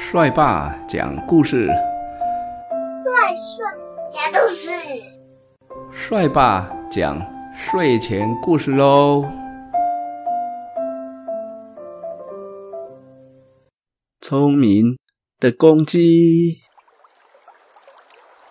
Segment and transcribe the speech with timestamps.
[0.00, 3.66] 帅爸讲故事，帅帅
[4.12, 4.70] 讲故事，
[5.92, 7.20] 帅爸讲
[7.52, 9.28] 睡前故事喽。
[14.20, 14.96] 聪明
[15.40, 16.60] 的公鸡，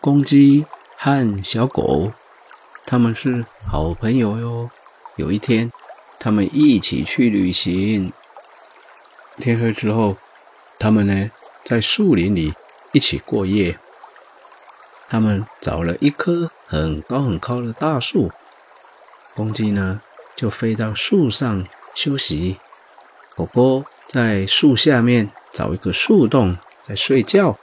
[0.00, 0.66] 公鸡
[0.98, 2.10] 和小狗，
[2.84, 4.68] 他们是好朋友哟。
[5.14, 5.70] 有一天，
[6.18, 8.12] 他们一起去旅行。
[9.38, 10.16] 天黑之后，
[10.78, 11.30] 他们呢
[11.64, 12.54] 在树林里
[12.92, 13.78] 一起过夜。
[15.08, 18.30] 他们找了一棵很高很高的大树，
[19.34, 20.02] 公鸡呢
[20.34, 22.58] 就飞到树上休息，
[23.34, 27.56] 狗狗在树下面找一个树洞在睡觉。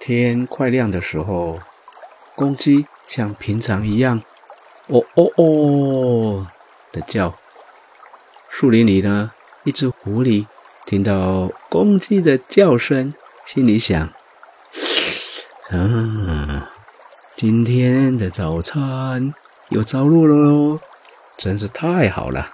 [0.00, 1.60] 天快亮的时候，
[2.34, 4.22] 公鸡像平常一样
[4.88, 6.46] “哦哦哦”
[6.92, 7.36] 的叫。
[8.48, 9.32] 树林里呢。
[9.64, 10.46] 一只狐狸
[10.86, 13.12] 听到公鸡的叫声，
[13.44, 14.08] 心里想
[15.70, 16.70] ：“啊，
[17.34, 19.34] 今天的早餐
[19.70, 20.78] 有着落了喽，
[21.36, 22.50] 真是太好了。”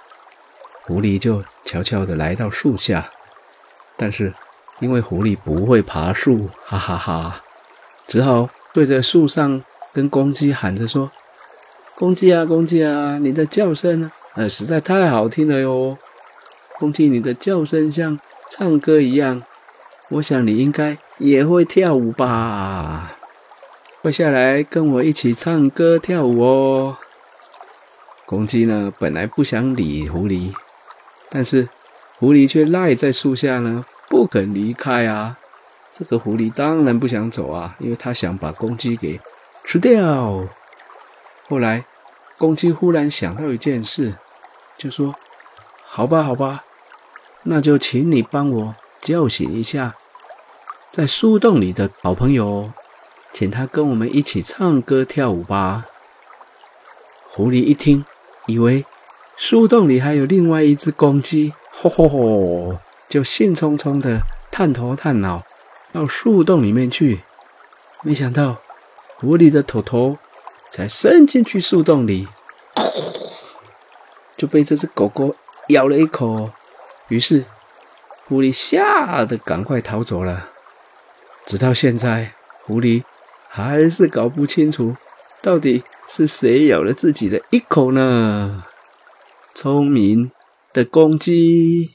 [0.81, 3.11] 狐狸就悄悄地来到树下，
[3.95, 4.33] 但是
[4.79, 7.43] 因为狐狸不会爬树，哈哈哈，
[8.07, 11.11] 只好对着树上跟公鸡喊着说
[11.93, 15.95] ：“公鸡啊，公鸡啊，你的叫声呢，呃，实在太好听了哟。”
[16.79, 19.43] 公鸡，你的叫声像唱歌一样，
[20.09, 23.15] 我想你应该也会跳舞吧？
[24.01, 26.97] 快下来跟我一起唱歌跳舞哦！
[28.25, 30.51] 公鸡呢，本来不想理狐狸，
[31.29, 31.69] 但是
[32.17, 35.37] 狐狸却赖在树下呢，不肯离开啊。
[35.93, 39.21] 这个狐狸当然不想走啊，因为他想把公鸡给
[39.63, 40.45] 吃掉。
[41.47, 41.85] 后来，
[42.37, 44.15] 公鸡忽然想到一件事，
[44.77, 45.15] 就说。
[45.95, 46.63] 好吧，好吧，
[47.43, 49.95] 那就请你帮我叫醒一下
[50.89, 52.71] 在树洞里的好朋友，
[53.31, 55.85] 请他跟我们一起唱歌跳舞吧。
[57.29, 58.03] 狐狸一听，
[58.47, 58.83] 以为
[59.37, 65.43] 树洞里还有另外一只公鸡，吼吼吼，就兴冲冲的探头探脑
[65.91, 67.21] 到树洞里面去。
[68.01, 68.57] 没想到，
[69.17, 70.17] 狐狸的头头
[70.71, 72.27] 才伸进去树洞里，
[74.35, 75.35] 就被这只狗狗。
[75.69, 76.51] 咬了一口，
[77.07, 77.45] 于是
[78.27, 80.49] 狐狸吓得赶快逃走了。
[81.45, 83.03] 直到现在，狐狸
[83.47, 84.95] 还是搞不清楚
[85.41, 88.65] 到底是谁咬了自己的一口呢？
[89.53, 90.31] 聪明
[90.73, 91.91] 的公鸡。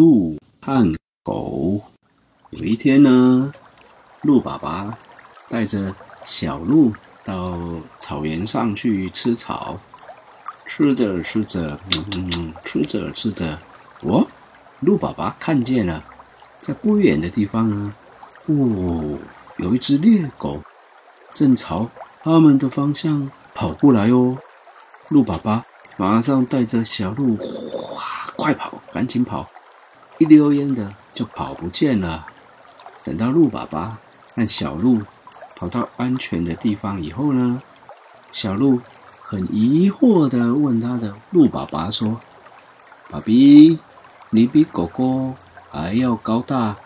[0.00, 1.78] 鹿和狗。
[2.48, 3.52] 有一天呢，
[4.22, 4.96] 鹿爸爸
[5.46, 5.94] 带着
[6.24, 6.90] 小鹿
[7.22, 7.58] 到
[7.98, 9.78] 草原上去吃草，
[10.64, 11.78] 吃着吃着，
[12.16, 13.58] 嗯，吃着吃着，
[14.00, 14.26] 哦，
[14.80, 16.02] 鹿爸爸看见了，
[16.62, 17.92] 在不远的地方呢，
[18.46, 19.18] 哦，
[19.58, 20.62] 有一只猎狗
[21.34, 21.90] 正朝
[22.22, 24.38] 他们的方向跑过来哦。
[25.10, 25.62] 鹿爸爸
[25.98, 29.46] 马上带着小鹿，哗，快跑，赶紧跑！
[30.20, 32.26] 一溜烟的就跑不见了。
[33.02, 33.98] 等到鹿爸爸
[34.34, 35.00] 和小鹿
[35.56, 37.62] 跑到安全的地方以后呢，
[38.30, 38.82] 小鹿
[39.22, 42.20] 很疑惑的问他的鹿爸爸说
[43.08, 43.78] ：“爸比，
[44.28, 45.32] 你比狗狗
[45.70, 46.76] 还要高大，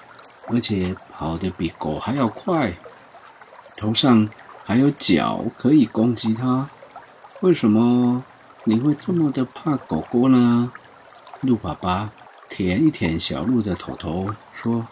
[0.46, 2.74] 而且跑得比狗还要快，
[3.76, 4.28] 头上
[4.64, 6.70] 还有角可以攻击它，
[7.40, 8.22] 为什么
[8.62, 10.70] 你会这么的怕狗狗呢？”
[11.42, 12.12] 鹿爸爸。
[12.49, 14.87] 舔一舔小鹿的头头，说：“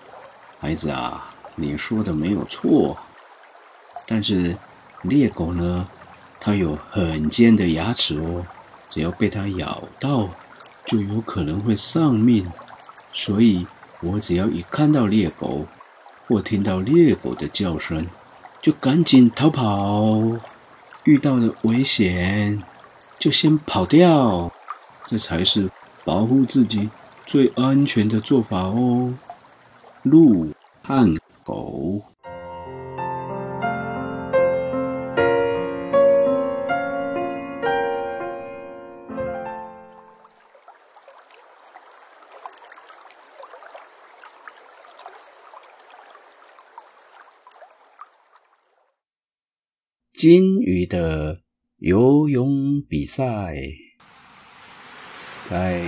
[0.59, 2.97] 孩子啊，你说的没有错。
[4.07, 4.57] 但是
[5.03, 5.87] 猎狗呢，
[6.41, 8.45] 它有很尖的牙齿哦，
[8.89, 10.29] 只要被它咬到，
[10.85, 12.51] 就有可能会丧命。
[13.13, 13.67] 所以，
[14.01, 15.67] 我只要一看到猎狗，
[16.27, 18.09] 或听到猎狗的叫声，
[18.61, 20.21] 就赶紧逃跑。
[21.05, 22.63] 遇到了危险，
[23.19, 24.51] 就先跑掉，
[25.07, 25.71] 这才是
[26.05, 26.91] 保护自己。”
[27.33, 29.15] 最安全的做法哦，
[30.03, 30.51] 鹿
[30.83, 32.03] 和狗。
[50.13, 51.39] 金鱼的
[51.79, 53.57] 游泳比赛，
[55.49, 55.83] 在。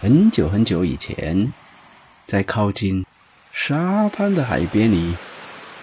[0.00, 1.52] 很久很久以前，
[2.24, 3.04] 在靠近
[3.50, 5.16] 沙滩的海边里，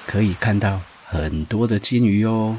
[0.08, 2.58] 可以看到很多的金鱼哦。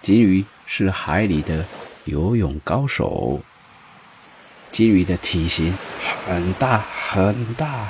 [0.00, 1.64] 金鱼是海里的
[2.04, 3.42] 游泳高手。
[4.70, 5.76] 金鱼的体型
[6.24, 7.88] 很大很大，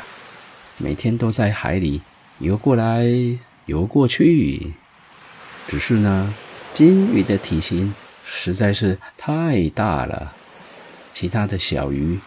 [0.79, 2.01] 每天都在海里
[2.39, 3.05] 游过来
[3.67, 4.73] 游过去。
[5.69, 6.33] 只是呢，
[6.73, 7.95] 金鱼的体型
[8.25, 10.33] 实在是太大了，
[11.13, 12.19] 其他的小鱼。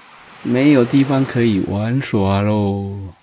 [0.44, 3.14] 没有地方可以玩耍喽。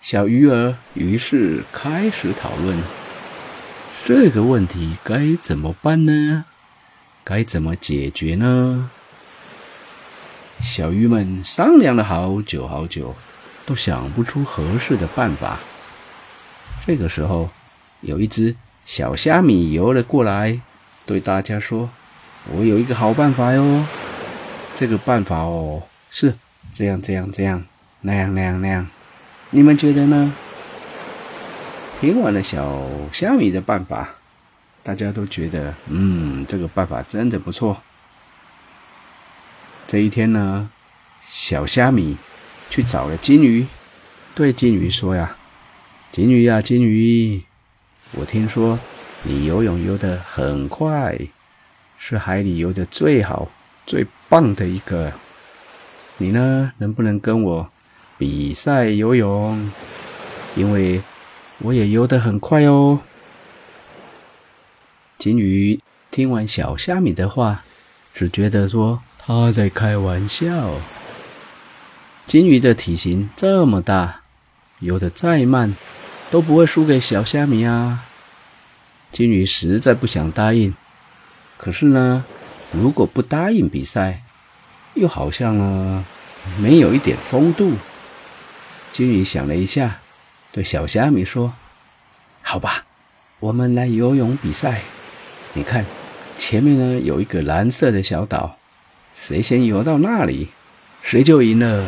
[0.00, 2.78] 小鱼儿于是开始讨论
[4.04, 6.44] 这个问题该怎么办呢？
[7.24, 8.88] 该怎么解决呢？
[10.62, 13.16] 小鱼们商量了好久好久，
[13.66, 15.58] 都想不出合适的办法。
[16.86, 17.50] 这个时候，
[18.00, 18.54] 有一只
[18.84, 20.60] 小虾米游了过来，
[21.04, 21.90] 对大家说
[22.54, 23.84] ：“我有一个好办法哟。”
[24.78, 26.34] 这个办法哦，是
[26.70, 27.64] 这样这样这样
[28.02, 28.86] 那样那样那样，
[29.48, 30.34] 你们觉得呢？
[31.98, 34.06] 听完了小虾米的办法，
[34.82, 37.78] 大家都觉得，嗯，这个办法真的不错。
[39.86, 40.68] 这一天呢，
[41.22, 42.18] 小虾米
[42.68, 43.66] 去找了金鱼，
[44.34, 45.38] 对金鱼说呀
[46.12, 47.42] ：“金鱼呀，金鱼，
[48.12, 48.78] 我听说
[49.22, 51.18] 你游泳游得很快，
[51.96, 53.48] 是海里游的最好。”
[53.86, 55.12] 最棒的一个，
[56.18, 56.72] 你呢？
[56.78, 57.70] 能不能跟我
[58.18, 59.70] 比赛游泳？
[60.56, 61.00] 因为
[61.58, 63.00] 我也游得很快哦。
[65.18, 65.80] 金鱼
[66.10, 67.62] 听完小虾米的话，
[68.12, 70.74] 只觉得说他在开玩笑。
[72.26, 74.22] 金鱼的体型这么大，
[74.80, 75.76] 游得再慢
[76.28, 78.02] 都不会输给小虾米啊。
[79.12, 80.74] 金鱼实在不想答应，
[81.56, 82.24] 可是呢？
[82.72, 84.22] 如果不答应比赛，
[84.94, 86.04] 又好像呢
[86.58, 87.72] 没有一点风度。
[88.92, 89.98] 金鱼想了一下，
[90.52, 91.52] 对小虾米说
[92.42, 92.84] ：“好吧，
[93.40, 94.80] 我们来游泳比赛。
[95.52, 95.84] 你看，
[96.38, 98.58] 前面呢有一个蓝色的小岛，
[99.14, 100.48] 谁先游到那里，
[101.02, 101.86] 谁就赢了。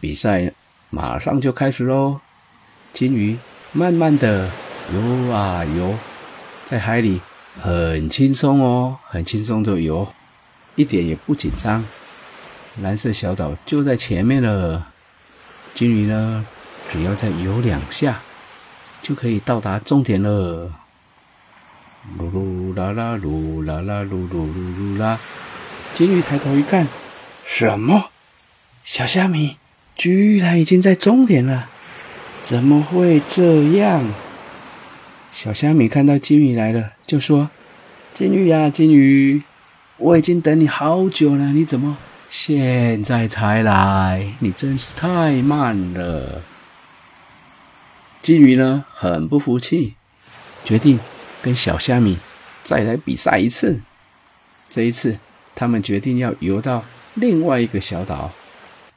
[0.00, 0.52] 比赛
[0.90, 2.20] 马上就开始喽！
[2.92, 3.36] 金鱼
[3.72, 4.50] 慢慢的
[4.92, 5.94] 游啊游，
[6.64, 7.20] 在海里。”
[7.62, 10.08] 很轻松哦，很轻松的游，
[10.76, 11.84] 一点也不紧张。
[12.80, 14.86] 蓝色小岛就在前面了。
[15.74, 16.46] 金鱼呢，
[16.90, 18.22] 只要再游两下，
[19.02, 20.72] 就可以到达终点了。
[22.18, 25.20] 噜噜啦啦，噜啦啦，噜噜噜噜啦。
[25.92, 26.88] 金鱼抬头一看，
[27.46, 28.10] 什么？
[28.84, 29.58] 小虾米
[29.94, 31.68] 居然已经在终点了？
[32.42, 34.02] 怎么会这样？
[35.32, 37.48] 小虾米看到金鱼来了，就说
[38.12, 39.42] ：“金鱼呀，金鱼，
[39.96, 41.96] 我已经等你好久了，你怎么
[42.28, 44.34] 现在才来？
[44.40, 46.42] 你真是太慢了。”
[48.22, 49.94] 金鱼呢，很不服气，
[50.64, 50.98] 决定
[51.40, 52.18] 跟小虾米
[52.62, 53.80] 再来比赛一次。
[54.68, 55.18] 这一次，
[55.54, 56.84] 他们决定要游到
[57.14, 58.32] 另外一个小岛，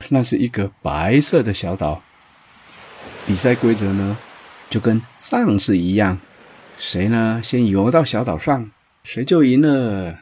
[0.09, 2.01] 那是一个白色的小岛。
[3.25, 4.17] 比赛规则呢？
[4.73, 6.17] 就跟上次一样，
[6.79, 8.71] 谁呢先游到小岛上，
[9.03, 10.17] 谁就赢了。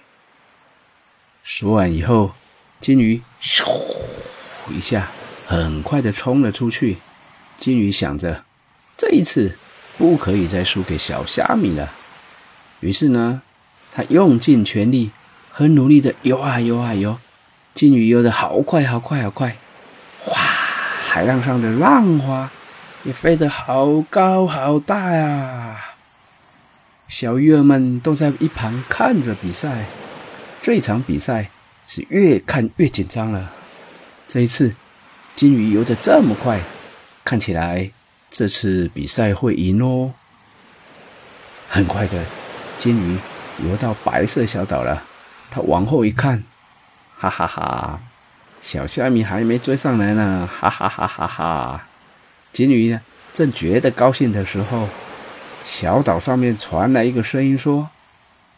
[1.42, 2.34] 说完以后，
[2.82, 3.64] 金鱼咻
[4.70, 5.08] 一下，
[5.48, 6.98] 很快的冲了出去。
[7.60, 8.44] 金鱼想着，
[8.98, 9.58] 这一次
[9.98, 11.90] 不可以再输给小虾米了。
[12.82, 13.42] 于是呢，
[13.94, 15.12] 他用尽全力，
[15.50, 17.18] 很努力的游啊游啊游。
[17.74, 19.56] 金鱼游的好快好快好快，
[20.26, 20.36] 哇！
[21.08, 22.52] 海浪上的浪花。
[23.04, 25.78] 也飞得好高好大呀！
[27.08, 29.86] 小鱼儿们都在一旁看着比赛。
[30.62, 31.50] 这场比赛
[31.88, 33.52] 是越看越紧张了。
[34.28, 34.76] 这一次，
[35.36, 36.62] 金鱼游得这么快，
[37.26, 37.90] 看起来
[38.30, 40.14] 这次比赛会赢哦。
[41.68, 42.24] 很快的，
[42.78, 43.18] 金鱼
[43.68, 45.04] 游到白色小岛了。
[45.50, 46.44] 它往后一看，
[47.18, 48.00] 哈哈哈！
[48.62, 51.88] 小虾米还没追上来呢，哈哈哈哈哈！
[52.54, 53.02] 金鱼呢，
[53.34, 54.88] 正觉得高兴的时候，
[55.64, 57.90] 小岛上面传来一个声音说：“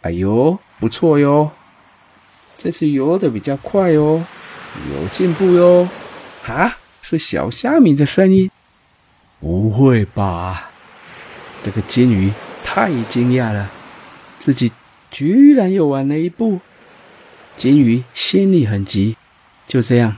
[0.02, 1.52] 哎呦，不错哟，
[2.58, 4.24] 这次游的比较快哦，
[4.92, 5.88] 有进步哟。”
[6.48, 8.50] 啊，是小虾米的声音？
[9.40, 10.72] 不会吧？
[11.64, 12.32] 这个金鱼
[12.64, 13.70] 太惊讶了，
[14.40, 14.72] 自己
[15.12, 16.60] 居然又晚了一步。
[17.56, 19.16] 金鱼心里很急，
[19.68, 20.18] 就这样，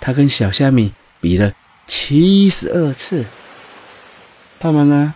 [0.00, 1.52] 他跟小虾米比了。
[1.90, 3.24] 七十二次，
[4.60, 5.12] 他们呢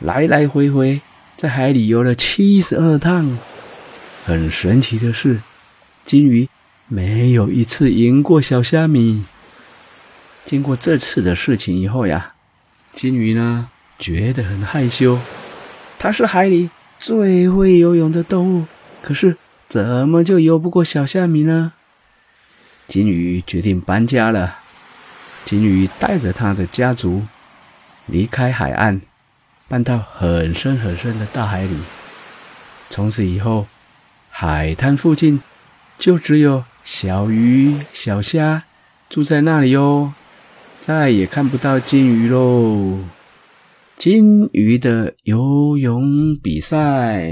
[0.00, 1.00] 来来回回
[1.36, 3.38] 在海里游了七十二趟。
[4.24, 5.38] 很神奇的是，
[6.04, 6.48] 金鱼
[6.88, 9.24] 没有一次赢过小虾米。
[10.44, 12.34] 经过这次的事情以后呀，
[12.92, 15.20] 金鱼呢觉得很害羞。
[15.96, 18.66] 它是海里最会游泳的动物，
[19.00, 19.36] 可是
[19.68, 21.74] 怎么就游不过小虾米呢？
[22.88, 24.65] 金鱼决定搬家了。
[25.46, 27.22] 金鱼带着他的家族
[28.06, 29.00] 离开海岸，
[29.68, 31.78] 搬到很深很深的大海里。
[32.90, 33.68] 从此以后，
[34.28, 35.40] 海滩附近
[36.00, 38.64] 就只有小鱼、小虾
[39.08, 40.12] 住在那里哟，
[40.80, 42.98] 再也看不到金鱼喽。
[43.96, 47.30] 金鱼的游泳比赛。